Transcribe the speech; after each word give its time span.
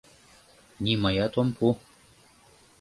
Нимаят 0.83 1.33
ом 1.41 1.49
пу. 1.57 1.67